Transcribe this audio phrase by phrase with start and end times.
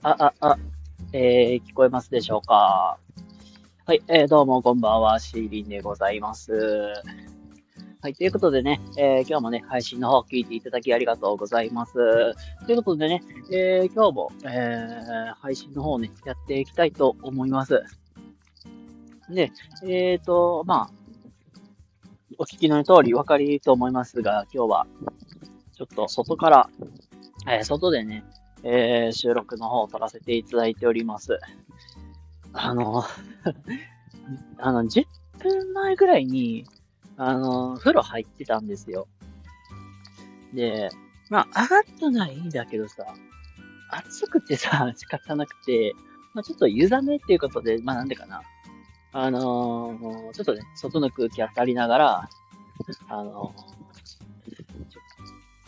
[0.00, 0.58] あ、あ、あ、
[1.12, 2.98] えー、聞こえますでしょうか？
[3.84, 6.52] はい、えー、どうもこんばんは、シーリンでございます。
[8.00, 11.94] はい、ということでね、えー、今日もね、配信の方聞いていただきありがとうございます。
[12.64, 17.82] ということでね、えー、今日も、えー、配信の方ね、やっていきたいと思います。
[19.28, 19.50] で、
[19.82, 20.90] えーと、まあ、
[22.38, 24.86] お聞きの通り分かりと思いますが、今日は、
[25.72, 26.70] ちょっと外から、
[27.48, 28.22] えー、外でね、
[28.64, 31.38] えー、収録の方を撮らせていただいております。
[32.52, 33.04] あの、
[34.58, 35.06] あの、10
[35.38, 36.64] 分前ぐらいに、
[37.16, 39.06] あの、風呂入ってたんですよ。
[40.54, 40.90] で、
[41.30, 43.06] まあ、上がったのはいいんだけどさ、
[43.90, 45.94] 暑くてさ、 仕方なくて、
[46.34, 48.42] まあ、ちょっと湯冷めっていうことで、まあ、なんでかな。
[49.12, 52.28] あのー、ちょっとね、外の空気当たりながら、
[53.08, 53.54] あの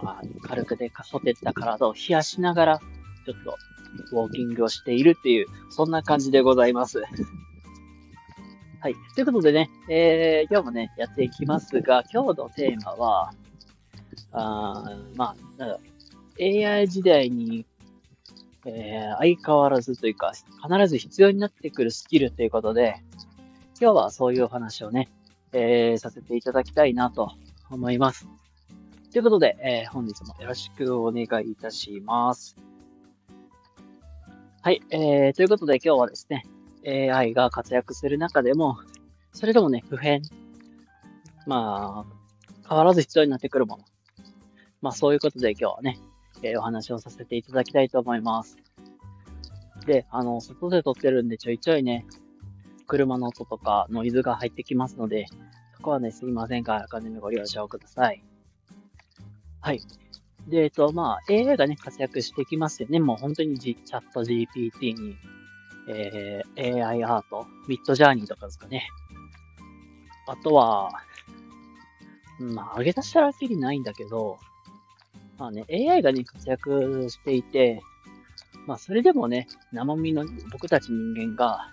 [0.00, 3.56] まあ、軽くでほてった体を冷やしながら、ちょっと
[4.12, 7.02] ウォーキングをしているっていう、そんな感じでございます。
[8.80, 8.96] はい。
[9.14, 13.32] ということでね、えー、今日もね、やっていきますが、今日のテーマは、
[14.32, 15.78] あまあ、なんだ
[16.40, 17.66] AI 時代に、
[18.64, 23.02] えー、相変わらずというか、必ず必要になってくるスキルということで、
[23.80, 25.10] 今日はそういうお話をね、
[25.52, 27.32] えー、させていただきたいなと
[27.70, 28.26] 思います。
[29.12, 32.56] ということで、えー、本日もよろしくお願いいたします。
[34.62, 36.46] はい、えー、ということで今日はですね、
[37.12, 38.78] AI が活躍する中でも、
[39.34, 40.22] それでもね、普遍、
[41.46, 43.84] まあ、変わらず必要になってくるもの。
[44.80, 45.98] まあそういうことで今日はね、
[46.42, 48.56] えー、お話をさせていただきたいと思います。
[49.84, 52.06] で、あの、外で撮ってるんでちょいちょいね、
[52.86, 55.26] 車の音とかノイズが入ってきますので、
[55.76, 58.24] そこはね、すいませんが、お金にご了承ください。
[59.62, 59.80] はい。
[60.48, 62.98] で、えっと、まあ、AI がね、活躍してきますよね。
[62.98, 65.16] もう本当に、G、チャット GPT に、
[65.88, 68.88] えー、AI アート、ミッドジャーニーとかですかね。
[70.26, 70.90] あとは、
[72.40, 74.38] まあ、上げ出したらきりないんだけど、
[75.38, 77.80] まあね、AI がね、活躍していて、
[78.66, 81.70] まあ、それでもね、生身の僕たち人間が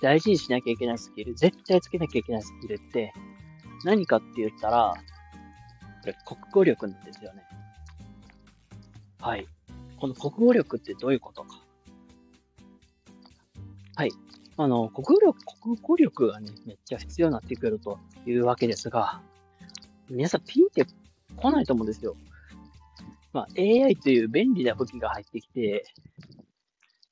[0.00, 3.12] 大事にしなきゃいけないスキル、絶対つけなきゃいけないスキルって、
[3.84, 4.94] 何かって言ったら、
[6.08, 7.44] これ国語力なんですよね。
[9.20, 9.46] はい。
[9.98, 11.60] この国語力ってどういうことか。
[13.96, 14.10] はい。
[14.56, 19.20] あの、国語力、国語力がね、めっちゃ必要になってくるというわけですが、
[20.08, 20.86] 皆さんピンって
[21.36, 22.16] 来ないと思うんですよ。
[23.32, 25.84] まあ、AI という便利な武器が入ってきて、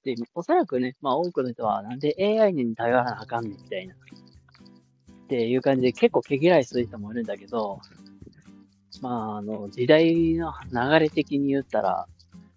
[0.04, 3.94] で、おそらくね、まあ多くの人はなんで AI に頼らなあかんねんみたいな。
[3.94, 7.80] っていう感じで結構毛嫌いする人もいるんだけど、
[9.02, 12.06] まあ、あの、時代の流れ的に言ったら、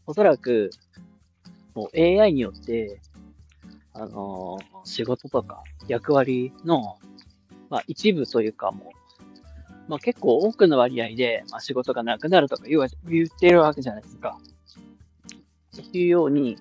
[0.05, 0.71] おそらく、
[1.75, 2.99] もう AI によって、
[3.93, 6.97] あの仕事とか役割の、
[7.69, 8.91] まあ一部というかも
[9.87, 14.37] う、まあ結構多くの割合で、まあ仕事がなくなるとか言わ言ってるわけじゃないですか。
[15.75, 16.57] というように、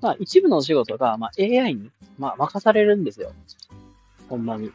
[0.00, 3.32] まあ一部の仕事が、まあ AI に、まあ任されるんですよ。
[4.28, 4.72] ほんまに。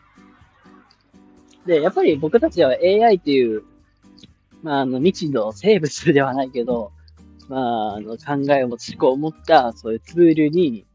[1.65, 3.63] で、やっぱり僕たちは AI っていう
[4.65, 6.91] まあ、あの、未知の生物ではないけど、
[7.49, 10.87] まあ、あの、考えを持つ、思考を持った、そういうツールに、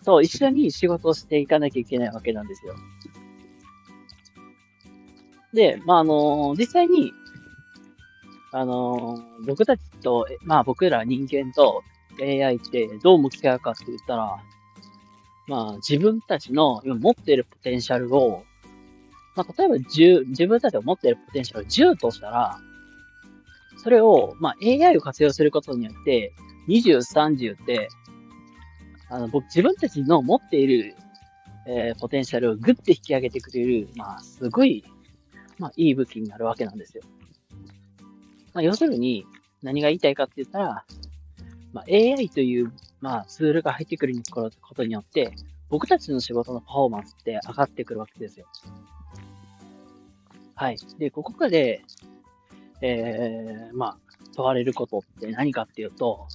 [0.00, 2.74] そう、一緒に仕事をしていかなきゃいけないわけなんですよ。
[5.52, 7.12] で、まあ、あの、実際に、
[8.52, 11.82] あの、僕たちと、まあ、僕ら人間と
[12.18, 14.38] AI ってどう向き合うかって言ったら、
[15.46, 18.44] まあ、自分たちの今持っているポテンシャルを、
[19.36, 22.58] まあ、例えば10、自分たちが持っているポテンシャルを10としたら、
[23.78, 26.32] それを、まあ、AI を活用することによって、
[26.68, 27.88] 20、30って、
[29.08, 30.94] あの、僕、自分たちの持っている、
[31.66, 34.84] えー、ポテンシャルをぐって引き上げてくれる、まあ、すごい、
[35.58, 37.02] まあ、いい武器になるわけなんですよ。
[38.52, 39.26] まあ、要するに、
[39.62, 40.84] 何が言いたいかって言ったら、
[41.72, 45.32] まあ、AI という、まあ、ツールが入ってくることによって、
[45.68, 48.46] 僕たちの仕事のパフォーマンスって上がってくるわけですよ。
[50.54, 50.76] はい。
[50.98, 51.82] で、ここで、
[52.80, 53.98] えー、まあ、
[54.34, 56.26] 問われることって何かっていうと、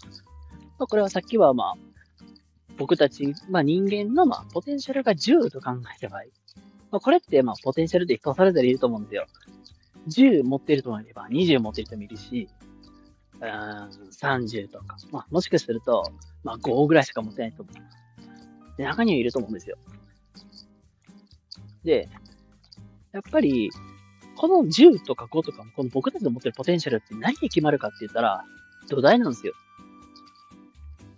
[0.78, 1.94] まあ、これはさっきはまあ、
[2.78, 6.22] 僕たち、まあ人間のまあ、ポテンシャルが10と考えた場合、
[6.92, 9.26] まあ、これってまあ、ポテンシャルで人それぞれいると思うんですよ。
[10.10, 12.50] 10持ってる人もいれば、20持ってる人もいるし、
[13.40, 16.04] うん、30とか、まあ、もしかすると、
[16.44, 17.70] まあ、5ぐらいしか持ってない人も、
[18.78, 19.78] で中にはいると思うんですよ。
[21.84, 22.10] で、
[23.12, 23.70] やっぱり、
[24.36, 28.44] この10とか5とかも、この僕たちの持ってるポテンシャルって何で決まるかって言ったら、
[28.90, 29.54] 土台なんですよ。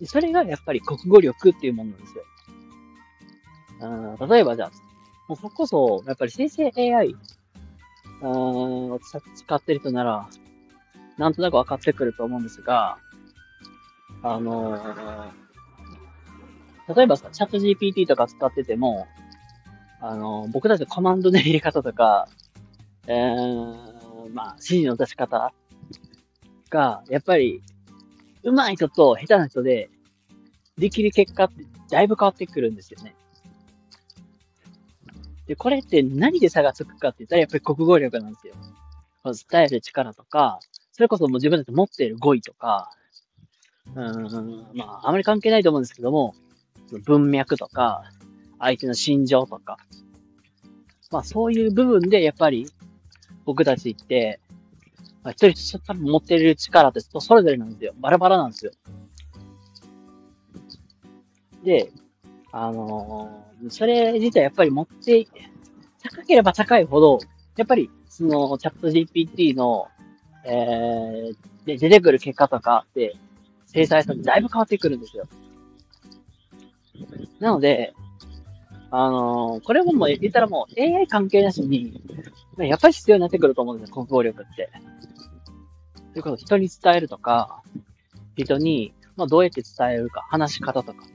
[0.04, 2.24] それがやっぱり国語力っていうものなんですよ。
[3.82, 4.72] うん例えばじゃあ、
[5.28, 7.16] もうそこそ、やっぱり生成 AI
[8.22, 9.00] を
[9.36, 10.30] 使ってる人なら、
[11.18, 12.98] なんとなく分かってくると思うんですが、
[14.22, 15.34] あのー、
[16.96, 19.08] 例えばさ、チャット GPT とか使ってても、
[20.02, 22.28] あのー、僕たちのコマンドの入れ方とか、
[23.07, 25.54] えー、まあ、指示の出し方
[26.69, 27.62] が、やっぱり、
[28.44, 29.90] 上手い人と下手な人で、
[30.78, 33.16] できる結果ってだいぶ変わってくるんですよね。
[35.48, 38.56] で、これって何で差がつくかって言ったらやっぱり国語力なんですよ。
[39.24, 40.60] 伝える力とか、
[40.92, 42.92] それこそもう自分たち持っている語彙とか、
[43.96, 46.36] うん、まあ、あまり関係ないと思うんですけども、
[47.06, 48.04] 文脈とか、
[48.60, 49.78] 相手の心情とか、
[51.12, 52.68] まあそういう部分でやっぱり
[53.45, 54.39] 僕たちって、
[55.24, 57.94] まあ、一人一人持ってる力ってそれぞれなんですよ。
[58.00, 58.71] バラバラなんですよ。
[61.63, 61.92] で、
[62.51, 65.27] あのー、それ自体やっぱり持って、
[66.03, 67.19] 高ければ高いほど、
[67.57, 69.88] やっぱり、その、チャット GPT の、
[70.45, 73.15] えー、で、出てくる結果とかって、
[73.65, 75.27] 制裁さんだいぶ変わってくるんですよ。
[77.39, 77.94] なので、
[78.92, 82.02] あのー、これももう言ったらもう AI 関係なしに、
[82.58, 84.70] やっぱり必要になってくると思うんですよ、国語力って。
[86.14, 87.62] ということ人に伝えるとか、
[88.38, 91.06] 人に、まあ、どうやって伝えるか、話し方とか。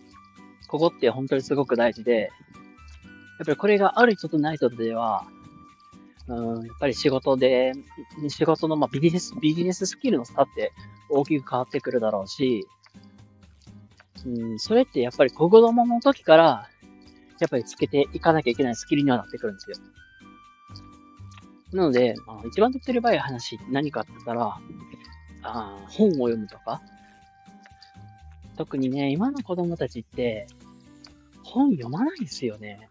[0.68, 2.30] ここって本当にすごく大事で、
[3.38, 5.26] やっぱりこれがある人とない人では、
[6.28, 7.72] うん、やっぱり仕事で、
[8.28, 10.72] 仕事の、まあ、ビジネス、ビジネススキルの差って
[11.08, 12.68] 大きく変わってくるだろうし、
[14.26, 16.68] うん、それってやっぱり子供の時から、
[17.40, 19.76] やっぱりつけていかなきゃいけないスキルにはなってくるんですよ。
[21.72, 24.58] なので、まあ、一番手っ取り早い話何かって言ったら、
[25.42, 26.82] あ本を読むとか。
[28.56, 30.46] 特にね、今の子供たちって、
[31.42, 32.88] 本読まないですよね。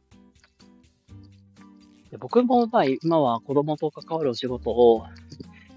[2.09, 5.05] で僕も、まあ、今は子供と関わるお仕事を、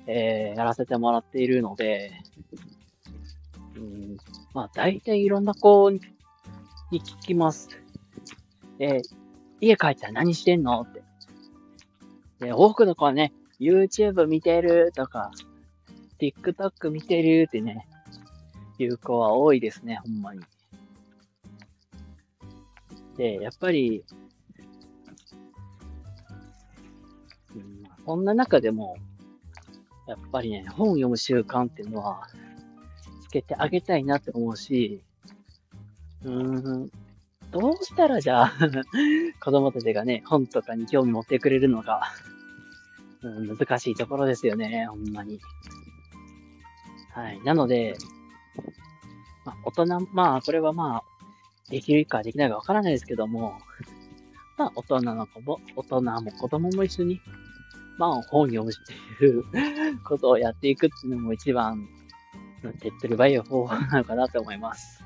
[0.06, 2.12] えー、やらせてもらっているので、
[3.76, 4.16] うん、
[4.54, 6.00] まあ、大体いろんな子に
[6.90, 7.81] 聞きます。
[8.82, 9.00] え、
[9.60, 11.04] 家帰ったら何してんのって。
[12.40, 15.30] で、多くの子はね、YouTube 見てるとか、
[16.20, 17.86] TikTok 見てるってね、
[18.78, 20.40] いう子は多いですね、ほんまに。
[23.16, 24.04] で、やっぱり、
[27.54, 28.96] うん、そんな中でも、
[30.08, 32.26] やっぱりね、本を読む習慣っていうのは、
[33.22, 35.04] つけてあげたいなって思うし、
[36.24, 36.90] うん、
[37.52, 38.52] どうしたらじゃあ
[39.40, 42.14] 子供たちがね、本とかに興味持ってくれるのか、
[43.22, 45.38] うん、難しいところですよね、ほんまに。
[47.12, 47.40] はい。
[47.44, 47.94] なので、
[49.44, 51.02] まあ、大人、まあ、これはまあ、
[51.68, 53.58] できるかできないかわからないですけども、
[54.56, 57.20] まあ、大人の子も、大人も子供も一緒に、
[57.98, 59.44] まあ、本読むっていう
[60.04, 61.86] ことをやっていくっていうのも一番、
[62.80, 65.04] 手っ取り早い方法なのかなと思います。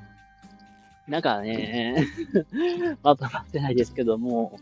[1.07, 2.05] なんかね、
[3.01, 4.59] まとまってないですけども、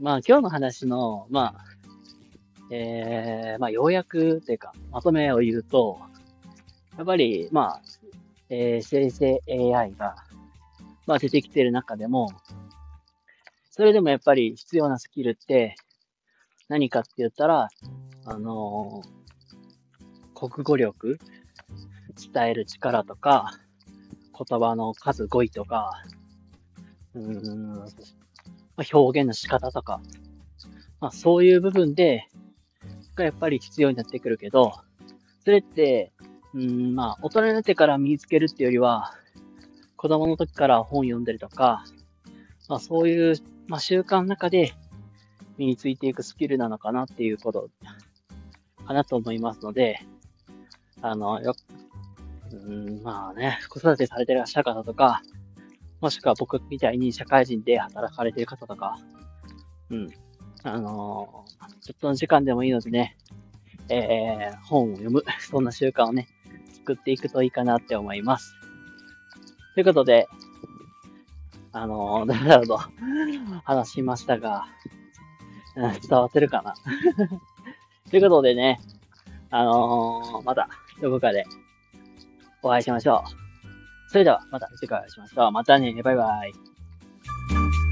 [0.00, 1.64] まあ今日の話の、まあ、
[2.70, 6.00] えー、まあ、要約というか、まとめを言うと、
[6.96, 7.82] やっぱり、まあ、
[8.48, 10.16] えー、生成 AI が、
[11.06, 12.30] まあ、出てきてる中でも、
[13.70, 15.76] それでもやっぱり必要なスキルって
[16.68, 17.68] 何かって言ったら、
[18.24, 21.18] あのー、国語力、
[22.32, 23.52] 伝える力とか、
[24.36, 26.02] 言葉の数語彙とか、
[27.14, 27.84] うん、ま
[28.78, 30.00] あ、表現の仕方とか、
[31.00, 32.28] まあ、そういう部分で、
[33.14, 34.72] がやっぱり必要になってくるけど、
[35.44, 36.12] それって、
[36.52, 39.12] うん、まあ、大人になってから身につけるっていうよりは、
[39.96, 41.84] 子供の時から本読んでるとか、
[42.68, 43.36] まあそういう、
[43.68, 44.74] まあ習慣の中で
[45.56, 47.70] 身についていくスキルなのかなっていうこと
[48.86, 50.04] かなと思いますので、
[51.00, 51.54] あの、よ、
[52.62, 55.22] うん、まあね、子育てされてらっしゃる方とか、
[56.00, 58.98] もしくは僕みたいに社会人で働かれてる方とか、
[59.90, 60.08] うん、
[60.62, 63.16] あのー、ちょっとの時間でもいいのでね、
[63.88, 66.28] えー、本を読む、 そんな習慣をね、
[66.72, 68.54] 作っていくといいかなって思います。
[69.74, 70.28] ということで、
[71.72, 72.80] あのー、だらだらと
[73.64, 74.66] 話しましたが、
[75.74, 76.74] 伝わってるかな。
[78.10, 78.80] ということでね、
[79.50, 80.68] あのー、また
[81.00, 81.44] どこかで
[82.68, 84.10] お会いしましょう。
[84.10, 85.52] それではまた次回お会いしましょう。
[85.52, 86.02] またね。
[86.02, 87.83] バイバイ。